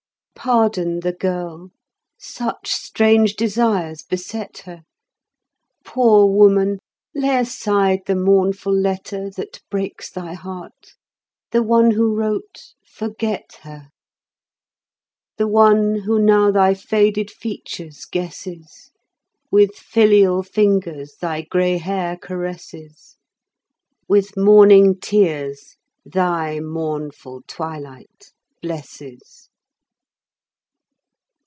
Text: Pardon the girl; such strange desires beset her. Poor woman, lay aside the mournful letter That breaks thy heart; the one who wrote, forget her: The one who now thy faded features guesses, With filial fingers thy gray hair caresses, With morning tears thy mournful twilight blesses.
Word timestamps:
Pardon 0.43 1.01
the 1.01 1.13
girl; 1.13 1.69
such 2.17 2.71
strange 2.71 3.35
desires 3.35 4.01
beset 4.01 4.63
her. 4.65 4.81
Poor 5.85 6.25
woman, 6.31 6.79
lay 7.13 7.37
aside 7.41 7.99
the 8.07 8.15
mournful 8.15 8.73
letter 8.73 9.29
That 9.29 9.61
breaks 9.69 10.09
thy 10.09 10.33
heart; 10.33 10.95
the 11.51 11.61
one 11.61 11.91
who 11.91 12.15
wrote, 12.15 12.73
forget 12.83 13.59
her: 13.61 13.89
The 15.37 15.47
one 15.47 15.99
who 16.05 16.17
now 16.17 16.49
thy 16.49 16.73
faded 16.73 17.29
features 17.29 18.05
guesses, 18.05 18.89
With 19.51 19.75
filial 19.75 20.41
fingers 20.41 21.17
thy 21.21 21.41
gray 21.43 21.77
hair 21.77 22.17
caresses, 22.17 23.15
With 24.07 24.35
morning 24.35 24.99
tears 24.99 25.75
thy 26.03 26.59
mournful 26.59 27.43
twilight 27.47 28.31
blesses. 28.59 29.49